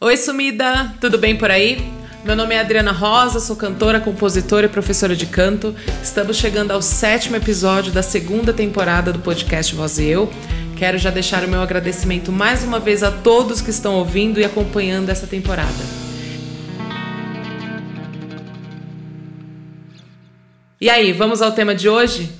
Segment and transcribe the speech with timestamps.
[0.00, 0.94] Oi, sumida!
[1.00, 1.92] Tudo bem por aí?
[2.24, 5.74] Meu nome é Adriana Rosa, sou cantora, compositora e professora de canto.
[6.00, 10.32] Estamos chegando ao sétimo episódio da segunda temporada do podcast Voz e Eu.
[10.76, 14.44] Quero já deixar o meu agradecimento mais uma vez a todos que estão ouvindo e
[14.44, 15.82] acompanhando essa temporada.
[20.80, 22.30] E aí, vamos ao tema de hoje?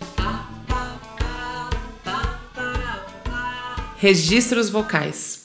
[3.96, 5.37] Registros vocais.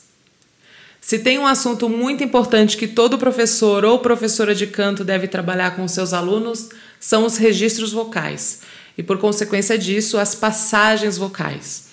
[1.06, 5.76] Se tem um assunto muito importante que todo professor ou professora de canto deve trabalhar
[5.76, 8.62] com seus alunos, são os registros vocais
[8.98, 11.90] e, por consequência disso, as passagens vocais.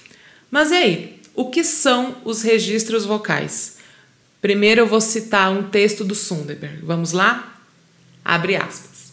[0.49, 1.21] Mas e aí?
[1.35, 3.79] O que são os registros vocais?
[4.41, 6.79] Primeiro eu vou citar um texto do Sunderberg.
[6.85, 7.61] Vamos lá?
[8.25, 9.13] Abre aspas.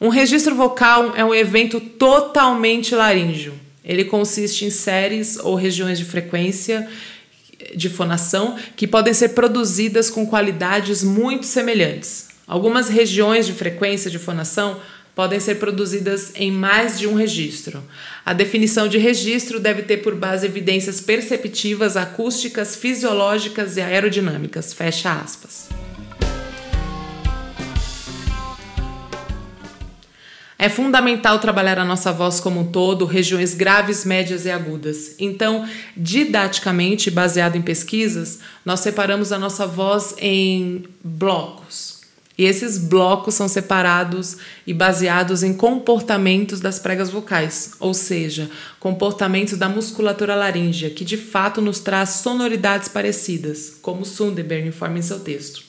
[0.00, 3.52] Um registro vocal é um evento totalmente laríngeo.
[3.84, 6.88] Ele consiste em séries ou regiões de frequência
[7.74, 12.28] de fonação que podem ser produzidas com qualidades muito semelhantes.
[12.46, 14.80] Algumas regiões de frequência de fonação
[15.14, 17.82] podem ser produzidas em mais de um registro.
[18.24, 24.72] A definição de registro deve ter por base evidências perceptivas, acústicas, fisiológicas e aerodinâmicas.
[24.72, 25.68] Fecha aspas.
[30.62, 35.16] É fundamental trabalhar a nossa voz como um todo, regiões graves, médias e agudas.
[35.18, 42.02] Então, didaticamente, baseado em pesquisas, nós separamos a nossa voz em blocos.
[42.38, 49.58] E esses blocos são separados e baseados em comportamentos das pregas vocais, ou seja, comportamentos
[49.58, 55.18] da musculatura laríngea, que de fato nos traz sonoridades parecidas, como Sunderberg informa em seu
[55.18, 55.64] texto.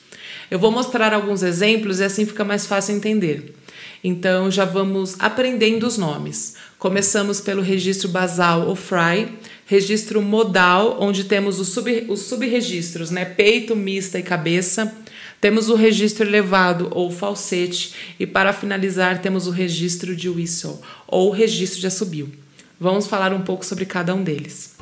[0.51, 3.55] Eu vou mostrar alguns exemplos e assim fica mais fácil entender.
[4.03, 6.55] Então já vamos aprendendo os nomes.
[6.77, 9.31] Começamos pelo registro basal ou fry,
[9.65, 13.23] registro modal, onde temos os, sub, os subregistros, né?
[13.23, 14.93] Peito, mista e cabeça.
[15.39, 21.31] Temos o registro elevado ou falsete e para finalizar temos o registro de whistle ou
[21.31, 22.29] registro de assobio.
[22.79, 24.73] Vamos falar um pouco sobre cada um deles.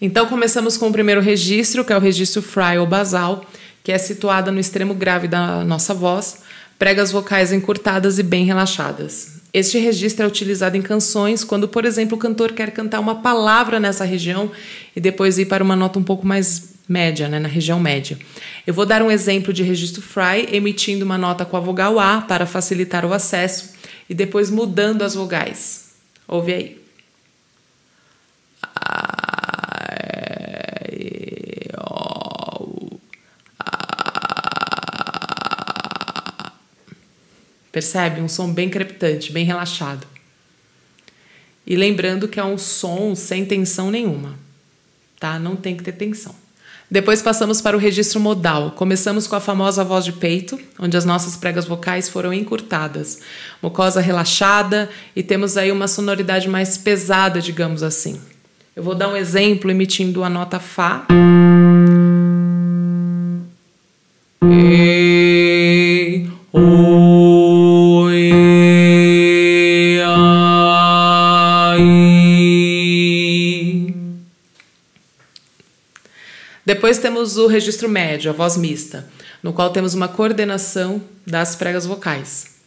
[0.00, 3.44] Então começamos com o primeiro registro, que é o registro fry ou basal,
[3.86, 6.38] que é situada no extremo grave da nossa voz,
[6.76, 9.34] pregas vocais encurtadas e bem relaxadas.
[9.54, 13.78] Este registro é utilizado em canções quando, por exemplo, o cantor quer cantar uma palavra
[13.78, 14.50] nessa região
[14.96, 18.18] e depois ir para uma nota um pouco mais média, né, na região média.
[18.66, 22.20] Eu vou dar um exemplo de registro fry, emitindo uma nota com a vogal A
[22.22, 23.70] para facilitar o acesso
[24.10, 25.92] e depois mudando as vogais.
[26.26, 26.85] Ouve aí.
[37.76, 38.22] Percebe?
[38.22, 40.06] Um som bem crepitante, bem relaxado.
[41.66, 44.34] E lembrando que é um som sem tensão nenhuma,
[45.20, 45.38] tá?
[45.38, 46.34] Não tem que ter tensão.
[46.90, 48.70] Depois passamos para o registro modal.
[48.70, 53.20] Começamos com a famosa voz de peito, onde as nossas pregas vocais foram encurtadas,
[53.60, 58.18] mucosa relaxada e temos aí uma sonoridade mais pesada, digamos assim.
[58.74, 61.06] Eu vou dar um exemplo emitindo a nota Fá.
[64.42, 65.15] E,
[76.86, 79.04] Depois temos o registro médio, a voz mista,
[79.42, 82.58] no qual temos uma coordenação das pregas vocais.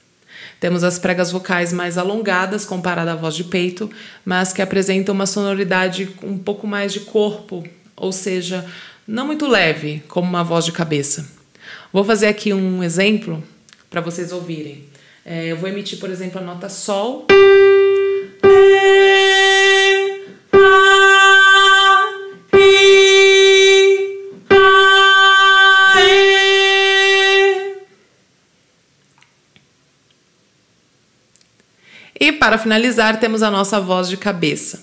[0.60, 3.90] Temos as pregas vocais mais alongadas comparada à voz de peito,
[4.26, 7.66] mas que apresentam uma sonoridade um pouco mais de corpo,
[7.96, 8.66] ou seja,
[9.08, 11.26] não muito leve, como uma voz de cabeça.
[11.94, 13.42] Vou fazer aqui um exemplo
[13.90, 14.84] para vocês ouvirem.
[15.26, 17.26] É, eu vou emitir, por exemplo, a nota Sol.
[32.20, 34.82] E para finalizar, temos a nossa voz de cabeça.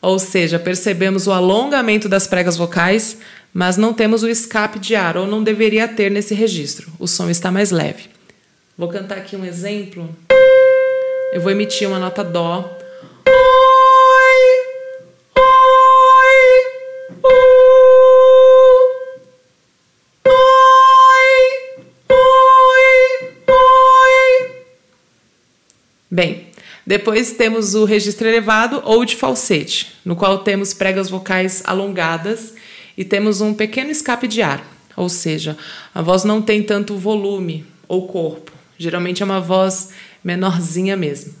[0.00, 3.18] Ou seja, percebemos o alongamento das pregas vocais,
[3.52, 6.92] mas não temos o escape de ar, ou não deveria ter nesse registro.
[6.98, 8.04] O som está mais leve.
[8.76, 10.08] Vou cantar aqui um exemplo.
[11.32, 12.78] Eu vou emitir uma nota Dó
[26.10, 26.46] Bem,
[26.88, 32.54] depois temos o registro elevado ou de falsete, no qual temos pregas vocais alongadas
[32.96, 35.54] e temos um pequeno escape de ar, ou seja,
[35.94, 38.52] a voz não tem tanto volume ou corpo.
[38.78, 39.90] Geralmente é uma voz
[40.24, 41.34] menorzinha mesmo.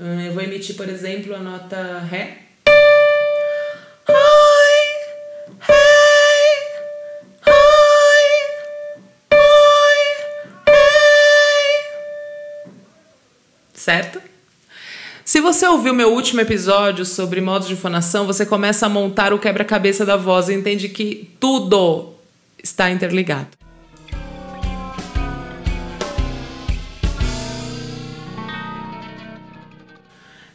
[0.00, 2.43] Hum, eu vou emitir, por exemplo, a nota Ré.
[13.84, 14.18] Certo?
[15.24, 19.38] Se você ouviu meu último episódio sobre modos de fonação, você começa a montar o
[19.38, 22.14] quebra-cabeça da voz e entende que tudo
[22.62, 23.48] está interligado.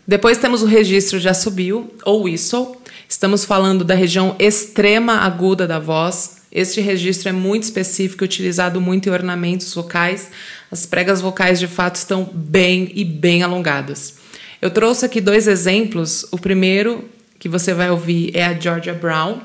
[0.08, 2.78] Depois temos o registro de assobio, ou whistle.
[3.08, 6.40] Estamos falando da região extrema aguda da voz.
[6.52, 10.32] Este registro é muito específico, utilizado muito em ornamentos vocais.
[10.72, 14.18] As pregas vocais de fato estão bem e bem alongadas.
[14.62, 16.26] Eu trouxe aqui dois exemplos.
[16.32, 19.40] O primeiro que você vai ouvir é a Georgia Brown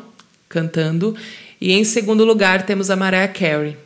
[0.49, 1.17] cantando,
[1.61, 3.76] e em segundo lugar temos a Mariah Carey.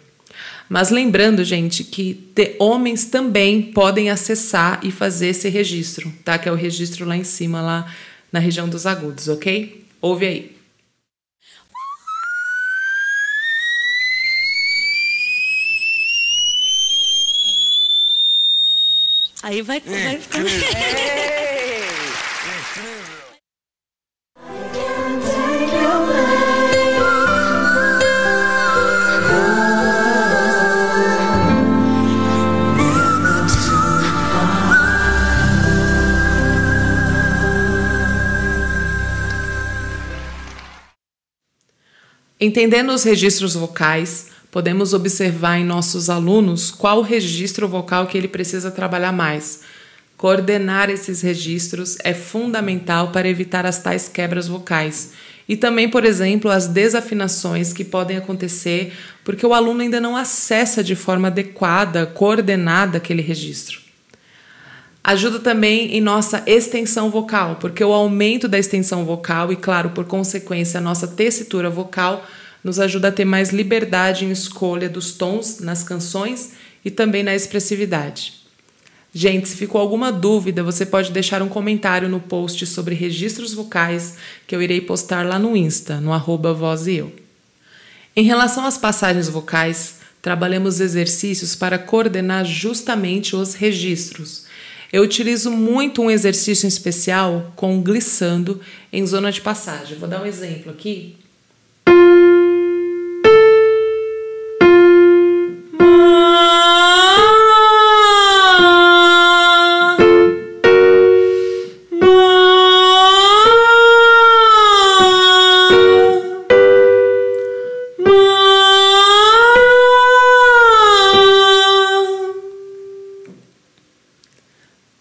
[0.69, 6.37] Mas lembrando, gente, que homens também podem acessar e fazer esse registro, tá?
[6.37, 7.91] Que é o registro lá em cima, lá
[8.31, 9.84] na região dos agudos, ok?
[10.00, 10.57] Ouve aí.
[19.48, 20.46] Aí vai, vai ficando.
[42.38, 48.70] Entendendo os registros vocais, podemos observar em nossos alunos qual registro vocal que ele precisa
[48.70, 49.60] trabalhar mais.
[50.16, 55.12] Coordenar esses registros é fundamental para evitar as tais quebras vocais
[55.48, 58.92] e também, por exemplo, as desafinações que podem acontecer
[59.24, 63.80] porque o aluno ainda não acessa de forma adequada, coordenada aquele registro.
[65.02, 70.04] Ajuda também em nossa extensão vocal, porque o aumento da extensão vocal e, claro, por
[70.04, 72.26] consequência, a nossa tessitura vocal
[72.69, 76.53] nos ajuda a ter mais liberdade em escolha dos tons nas canções
[76.85, 78.35] e também na expressividade.
[79.12, 84.17] Gente, se ficou alguma dúvida, você pode deixar um comentário no post sobre registros vocais
[84.47, 87.12] que eu irei postar lá no Insta, no arroba voz e eu.
[88.15, 94.47] Em relação às passagens vocais, trabalhamos exercícios para coordenar justamente os registros
[94.93, 98.61] eu utilizo muito um exercício especial com glissando
[98.91, 99.99] em zona de passagem.
[99.99, 101.17] Vou dar um exemplo aqui.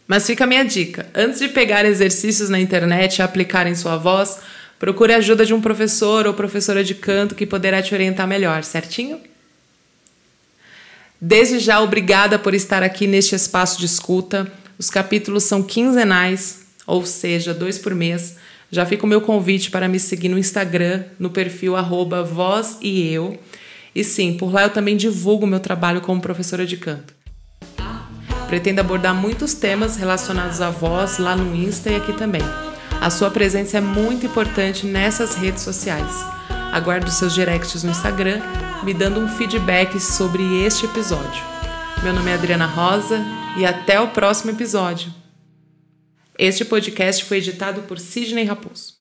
[0.07, 3.97] Mas fica a minha dica: antes de pegar exercícios na internet e aplicar em sua
[3.97, 4.39] voz,
[4.79, 8.63] procure a ajuda de um professor ou professora de canto que poderá te orientar melhor,
[8.63, 9.19] certinho?
[11.19, 14.51] Desde já, obrigada por estar aqui neste espaço de escuta.
[14.77, 18.35] Os capítulos são quinzenais, ou seja, dois por mês.
[18.71, 21.73] Já fica o meu convite para me seguir no Instagram, no perfil
[22.23, 23.37] voz e eu.
[23.95, 27.16] E sim, por lá eu também divulgo meu trabalho como professora de canto.
[28.47, 32.41] Pretendo abordar muitos temas relacionados à voz lá no Insta e aqui também.
[33.01, 36.11] A sua presença é muito importante nessas redes sociais.
[36.71, 38.41] Aguardo seus directs no Instagram,
[38.83, 41.43] me dando um feedback sobre este episódio.
[42.03, 43.19] Meu nome é Adriana Rosa
[43.57, 45.13] e até o próximo episódio.
[46.37, 48.96] Este podcast foi editado por Sidney Raposo.